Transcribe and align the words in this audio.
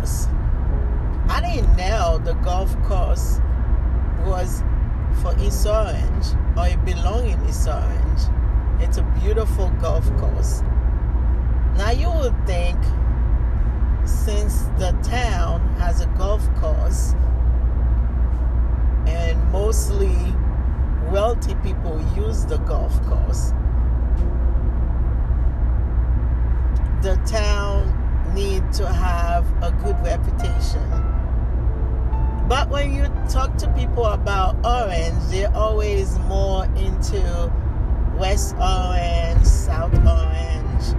course. 0.00 0.26
I 1.28 1.40
didn't 1.40 1.76
know 1.76 2.18
the 2.24 2.34
golf 2.42 2.74
course 2.82 3.40
was 4.24 4.62
for 5.22 5.34
East 5.38 5.66
Orange 5.66 6.26
or 6.56 6.66
it 6.66 6.84
belonged 6.84 7.28
in 7.28 7.48
East 7.48 7.68
Orange. 7.68 8.20
It's 8.80 8.96
a 8.96 9.02
beautiful 9.20 9.70
golf 9.80 10.04
course. 10.16 10.62
Now 11.76 11.90
you 11.90 12.10
would 12.10 12.34
think 12.46 12.78
since 14.04 14.62
the 14.78 14.92
town 15.02 15.60
has 15.78 16.00
a 16.00 16.06
golf 16.18 16.42
course 16.56 17.14
and 19.06 19.52
mostly 19.52 20.16
wealthy 21.10 21.54
people 21.56 22.00
use 22.16 22.44
the 22.46 22.58
golf 22.58 23.00
course, 23.06 23.52
the 27.02 27.16
town 27.26 28.00
need 28.34 28.72
to 28.72 28.86
have 28.86 29.44
a 29.62 29.70
good 29.82 29.89
But 32.48 32.68
when 32.68 32.94
you 32.94 33.04
talk 33.28 33.56
to 33.58 33.68
people 33.74 34.04
about 34.04 34.56
Orange, 34.64 35.22
they're 35.30 35.54
always 35.54 36.18
more 36.20 36.64
into 36.76 37.52
West 38.18 38.54
Orange, 38.56 39.46
South 39.46 39.94
Orange, 39.94 40.94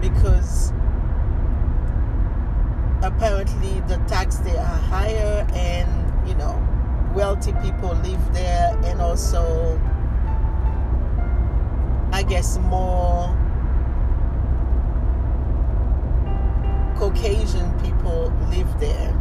because 0.00 0.72
apparently 3.02 3.80
the 3.88 3.96
tax 4.06 4.36
there 4.36 4.60
are 4.60 4.78
higher 4.78 5.46
and, 5.52 6.28
you 6.28 6.34
know, 6.36 6.62
wealthy 7.14 7.52
people 7.62 7.94
live 8.04 8.32
there 8.32 8.78
and 8.84 9.00
also, 9.00 9.80
I 12.12 12.22
guess, 12.22 12.58
more 12.58 13.36
Caucasian 17.18 17.72
people 17.80 18.32
live 18.48 18.68
there. 18.78 19.12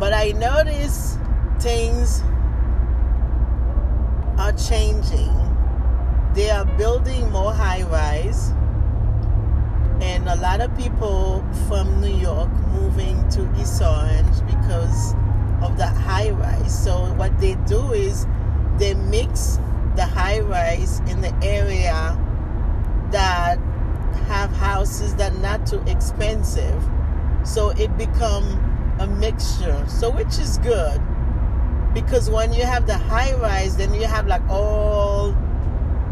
But 0.00 0.12
I 0.12 0.32
notice 0.32 1.16
things 1.60 2.22
are 4.36 4.52
changing. 4.52 5.32
They 6.34 6.50
are 6.50 6.64
building 6.76 7.30
more 7.30 7.52
high 7.52 7.84
rise, 7.84 8.50
and 10.00 10.28
a 10.28 10.34
lot 10.36 10.60
of 10.60 10.76
people 10.76 11.44
from 11.68 12.00
New 12.00 12.16
York 12.16 12.50
moving 12.72 13.28
to 13.30 13.48
East 13.60 13.80
Orange 13.80 14.40
because 14.46 15.14
of 15.62 15.78
the 15.78 15.86
high 15.86 16.30
rise. 16.30 16.84
So, 16.84 17.14
what 17.14 17.38
they 17.38 17.54
do 17.66 17.92
is 17.92 18.26
they 18.76 18.94
mix 18.94 19.60
the 19.94 20.04
high 20.04 20.40
rise 20.40 20.98
in 21.06 21.20
the 21.20 21.32
area 21.44 22.18
that 23.12 23.60
have 24.26 24.50
houses 24.52 25.14
that 25.16 25.36
not 25.38 25.66
too 25.66 25.82
expensive. 25.86 26.82
So 27.44 27.70
it 27.70 27.96
become 27.96 28.44
a 28.98 29.06
mixture. 29.06 29.84
So 29.88 30.10
which 30.10 30.38
is 30.38 30.58
good. 30.58 31.00
Because 31.94 32.28
when 32.28 32.52
you 32.52 32.64
have 32.64 32.86
the 32.86 32.98
high 32.98 33.34
rise, 33.34 33.76
then 33.76 33.94
you 33.94 34.04
have 34.04 34.26
like 34.26 34.42
all 34.48 35.34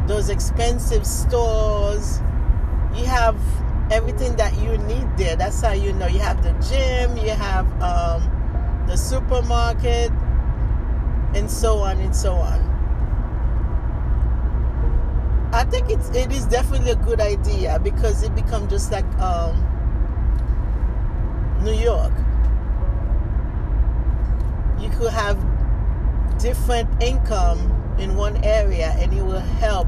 those 0.07 0.29
expensive 0.29 1.07
stores. 1.07 2.21
You 2.95 3.05
have 3.07 3.37
everything 3.91 4.37
that 4.37 4.57
you 4.59 4.79
need 4.79 5.17
there. 5.17 5.37
That's 5.37 5.61
how 5.61 5.73
you 5.73 5.93
know 5.93 6.07
you 6.07 6.21
have 6.21 6.43
the 6.43 6.53
gym, 6.69 7.17
you 7.17 7.31
have 7.33 7.67
um, 7.83 8.85
the 8.87 8.97
supermarket, 8.97 10.11
and 11.35 11.51
so 11.51 11.79
on 11.79 11.99
and 11.99 12.15
so 12.15 12.35
on. 12.35 12.74
I 15.55 15.63
think 15.63 15.89
it's 15.89 16.09
it 16.11 16.33
is 16.33 16.47
definitely 16.47 16.91
a 16.91 16.97
good 16.97 17.21
idea 17.21 17.79
because 17.79 18.25
it 18.25 18.35
becomes 18.35 18.73
just 18.73 18.91
like 18.91 19.07
um, 19.21 19.55
New 21.63 21.75
York. 21.75 22.13
You 24.81 24.91
could 24.99 25.13
have 25.13 25.39
different 26.41 26.91
income 27.01 27.61
in 28.01 28.17
one 28.17 28.37
area, 28.45 28.97
and 28.99 29.15
it 29.15 29.23
will 29.23 29.39
help 29.39 29.87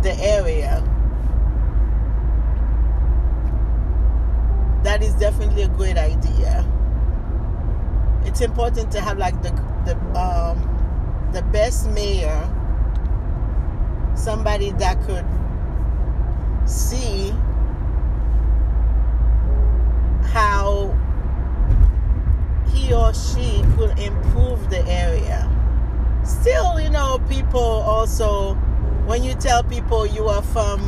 the 0.00 0.14
area. 0.18 0.82
That 4.82 5.02
is 5.02 5.12
definitely 5.16 5.64
a 5.64 5.68
great 5.68 5.98
idea. 5.98 6.64
It's 8.24 8.40
important 8.40 8.90
to 8.92 9.02
have 9.02 9.18
like 9.18 9.42
the 9.42 9.50
the 9.84 9.94
um, 10.18 11.28
the 11.34 11.42
best 11.52 11.90
mayor 11.90 12.48
somebody 14.18 14.72
that 14.72 15.00
could 15.06 15.24
see 16.68 17.30
how 20.32 20.94
he 22.68 22.92
or 22.92 23.14
she 23.14 23.62
could 23.76 23.98
improve 23.98 24.68
the 24.70 24.84
area. 24.86 25.48
Still, 26.24 26.80
you 26.80 26.90
know, 26.90 27.18
people 27.28 27.60
also, 27.60 28.54
when 29.06 29.24
you 29.24 29.34
tell 29.34 29.62
people 29.62 30.04
you 30.06 30.26
are 30.28 30.42
from 30.42 30.80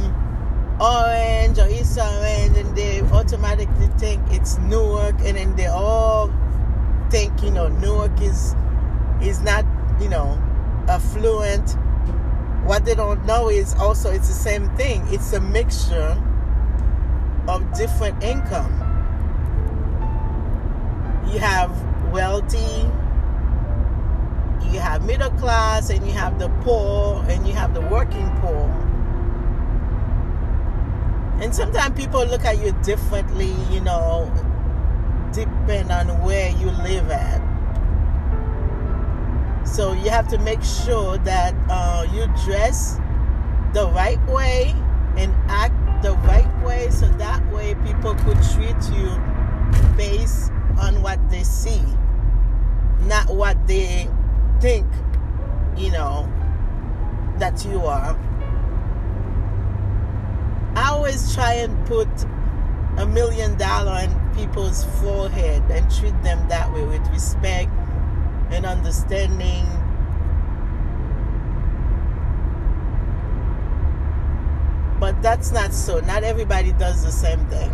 Orange 0.81 1.59
or 1.59 1.69
East 1.69 1.99
Orange, 1.99 2.57
and 2.57 2.77
they 2.77 3.01
automatically 3.03 3.89
think 3.99 4.23
it's 4.31 4.59
Newark, 4.59 5.15
and 5.21 5.37
then 5.37 5.57
they 5.57 5.67
all 5.67 6.31
think, 7.11 7.43
you 7.43 7.51
know, 7.51 7.69
Newark 7.69 8.21
is 8.21 8.55
is 9.23 9.41
not, 9.41 9.65
you 10.01 10.09
know, 10.09 10.39
affluent 10.89 11.77
what 12.70 12.84
they 12.84 12.94
don't 12.94 13.26
know 13.26 13.48
is 13.48 13.75
also 13.81 14.12
it's 14.12 14.28
the 14.28 14.32
same 14.32 14.70
thing. 14.76 15.04
It's 15.08 15.32
a 15.32 15.41
mixture 15.41 16.16
of 17.48 17.66
different 17.76 18.22
income. 18.22 18.72
You 21.32 21.41
have 21.41 21.72
wealthy, 22.12 22.86
you 24.70 24.78
have 24.78 25.04
middle 25.04 25.32
class, 25.32 25.91
and 25.91 26.06
you 26.06 26.12
have 26.12 26.38
the 26.38 26.48
poor, 26.62 27.25
and 27.28 27.44
you 27.44 27.54
have 27.54 27.75
the 27.75 27.81
working 27.81 28.31
poor. 28.41 28.70
And 31.42 31.52
sometimes 31.52 32.00
people 32.00 32.25
look 32.25 32.44
at 32.44 32.62
you 32.62 32.70
differently, 32.84 33.52
you 33.72 33.81
know, 33.81 34.32
depending 35.32 35.91
on 35.91 36.22
where 36.22 36.50
you 36.50 36.70
live 36.70 37.10
at. 37.10 37.50
So 39.72 39.92
you 39.92 40.10
have 40.10 40.26
to 40.28 40.38
make 40.38 40.62
sure 40.64 41.16
that 41.19 41.54
uh, 41.69 42.04
you 42.12 42.26
dress 42.44 42.97
the 43.72 43.88
right 43.94 44.20
way 44.26 44.75
and 45.16 45.32
act 45.48 46.03
the 46.03 46.14
right 46.26 46.64
way 46.64 46.91
so 46.91 47.06
that 47.19 47.41
way 47.53 47.76
people 47.86 48.16
could 48.16 48.38
treat 48.53 48.76
you 48.92 49.16
based 49.97 50.50
on 50.81 51.00
what 51.03 51.20
they 51.31 51.44
see, 51.44 51.84
not 53.03 53.28
what 53.28 53.64
they 53.69 54.08
think, 54.60 54.86
you 55.76 55.92
know, 55.92 56.28
that 57.38 57.64
you 57.64 57.78
are. 57.87 58.19
I 60.75 60.91
always 60.91 61.32
try 61.32 61.54
and 61.54 61.87
put 61.87 62.08
a 62.97 63.06
million 63.06 63.56
dollar 63.56 63.92
on 63.92 64.34
people's 64.34 64.84
forehead 65.00 65.62
and 65.70 65.88
treat 65.94 66.20
them 66.25 66.48
that 66.48 66.72
way 66.72 66.84
with 66.84 67.06
respect 67.10 67.70
and 68.50 68.66
understanding. 68.66 69.66
But 74.99 75.22
that's 75.22 75.50
not 75.50 75.72
so. 75.72 76.00
Not 76.00 76.25
everybody 76.25 76.72
does 76.72 77.05
the 77.05 77.12
same 77.12 77.44
thing. 77.47 77.71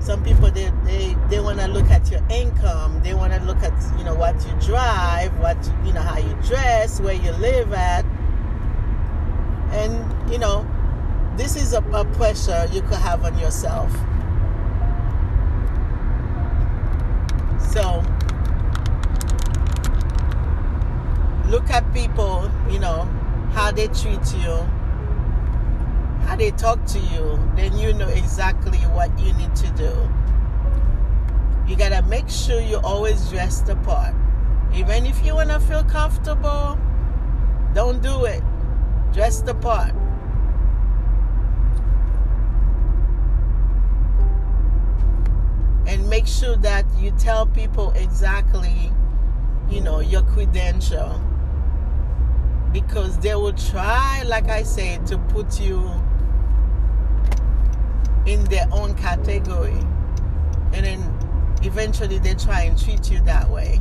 Some 0.00 0.24
people 0.24 0.50
they 0.50 0.72
they, 0.84 1.16
they 1.28 1.38
want 1.40 1.60
to 1.60 1.68
look 1.68 1.90
at 1.90 2.10
your 2.10 2.22
income. 2.30 3.00
They 3.02 3.14
want 3.14 3.32
to 3.32 3.40
look 3.40 3.62
at 3.62 3.72
you 3.98 4.04
know 4.04 4.14
what 4.14 4.34
you 4.46 4.52
drive, 4.66 5.36
what 5.38 5.58
you 5.84 5.92
know 5.92 6.00
how 6.00 6.18
you 6.18 6.34
dress, 6.46 7.00
where 7.00 7.14
you 7.14 7.30
live 7.32 7.72
at, 7.72 8.04
and 9.72 10.32
you 10.32 10.38
know 10.38 10.66
this 11.36 11.54
is 11.54 11.72
a, 11.72 11.82
a 11.92 12.04
pressure 12.04 12.66
you 12.72 12.82
could 12.82 12.98
have 12.98 13.24
on 13.24 13.38
yourself. 13.38 13.92
So 17.72 18.02
look 21.48 21.70
at 21.70 21.94
people, 21.94 22.50
you 22.70 22.78
know, 22.78 23.04
how 23.52 23.72
they 23.72 23.86
treat 23.88 24.34
you, 24.34 24.54
how 26.26 26.36
they 26.36 26.50
talk 26.50 26.84
to 26.84 26.98
you, 26.98 27.40
then 27.56 27.76
you 27.78 27.94
know 27.94 28.08
exactly 28.08 28.78
what 28.92 29.18
you 29.18 29.32
need 29.32 29.54
to 29.56 29.66
do. 29.72 29.90
You 31.66 31.76
gotta 31.76 32.02
make 32.02 32.28
sure 32.28 32.60
you 32.60 32.76
always 32.78 33.30
dress 33.30 33.62
the 33.62 33.76
part. 33.76 34.14
Even 34.74 35.06
if 35.06 35.24
you 35.24 35.34
wanna 35.34 35.58
feel 35.58 35.84
comfortable, 35.84 36.78
don't 37.72 38.02
do 38.02 38.26
it. 38.26 38.42
Dress 39.14 39.40
the 39.40 39.54
part. 39.54 39.94
And 45.86 46.06
make 46.10 46.26
sure 46.26 46.56
that 46.56 46.84
you 46.98 47.10
tell 47.12 47.46
people 47.46 47.92
exactly, 47.92 48.92
you 49.70 49.80
know, 49.80 50.00
your 50.00 50.20
credential 50.22 51.18
because 52.72 53.18
they 53.18 53.34
will 53.34 53.52
try, 53.52 54.22
like 54.26 54.48
I 54.48 54.62
said, 54.62 55.06
to 55.06 55.18
put 55.18 55.60
you 55.60 55.90
in 58.26 58.44
their 58.44 58.68
own 58.72 58.94
category. 58.94 59.78
And 60.72 60.84
then 60.84 61.18
eventually 61.62 62.18
they 62.18 62.34
try 62.34 62.62
and 62.62 62.78
treat 62.78 63.10
you 63.10 63.20
that 63.22 63.48
way. 63.48 63.80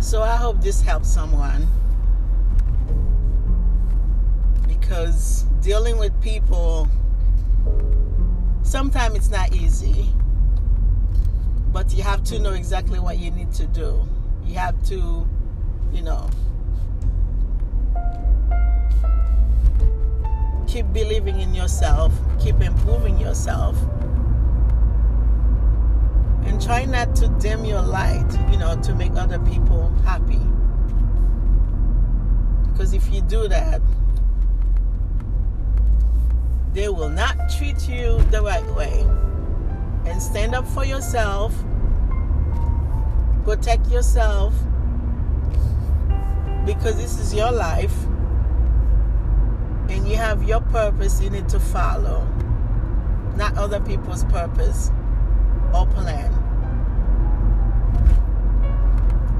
So 0.00 0.22
I 0.22 0.36
hope 0.36 0.60
this 0.60 0.82
helps 0.82 1.08
someone. 1.08 1.66
Because 4.68 5.44
dealing 5.60 5.98
with 5.98 6.12
people, 6.20 6.88
sometimes 8.62 9.16
it's 9.16 9.30
not 9.30 9.54
easy. 9.54 10.12
But 11.74 11.92
you 11.92 12.04
have 12.04 12.22
to 12.26 12.38
know 12.38 12.52
exactly 12.52 13.00
what 13.00 13.18
you 13.18 13.32
need 13.32 13.52
to 13.54 13.66
do. 13.66 14.08
You 14.46 14.54
have 14.54 14.80
to, 14.84 15.26
you 15.92 16.02
know, 16.02 16.30
keep 20.68 20.86
believing 20.92 21.40
in 21.40 21.52
yourself, 21.52 22.12
keep 22.38 22.60
improving 22.60 23.18
yourself, 23.18 23.76
and 26.44 26.62
try 26.62 26.84
not 26.84 27.16
to 27.16 27.26
dim 27.40 27.64
your 27.64 27.82
light, 27.82 28.30
you 28.52 28.56
know, 28.56 28.80
to 28.82 28.94
make 28.94 29.16
other 29.16 29.40
people 29.40 29.92
happy. 30.04 30.40
Because 32.70 32.94
if 32.94 33.12
you 33.12 33.20
do 33.22 33.48
that, 33.48 33.82
they 36.72 36.88
will 36.88 37.08
not 37.08 37.36
treat 37.58 37.88
you 37.88 38.22
the 38.30 38.40
right 38.40 38.64
way. 38.76 39.04
And 40.06 40.22
stand 40.22 40.54
up 40.54 40.66
for 40.66 40.84
yourself, 40.84 41.54
protect 43.44 43.86
yourself, 43.88 44.54
because 46.66 46.96
this 46.96 47.18
is 47.18 47.34
your 47.34 47.52
life 47.52 47.94
and 49.88 50.08
you 50.08 50.16
have 50.16 50.42
your 50.42 50.60
purpose 50.60 51.20
you 51.20 51.30
need 51.30 51.48
to 51.48 51.60
follow, 51.60 52.26
not 53.36 53.56
other 53.56 53.80
people's 53.80 54.24
purpose 54.24 54.90
or 55.74 55.86
plan. 55.86 56.32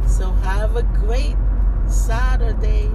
So 0.06 0.32
have 0.42 0.76
a 0.76 0.82
great 0.82 1.36
Saturday. 1.88 2.90